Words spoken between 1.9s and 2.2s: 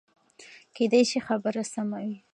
وي.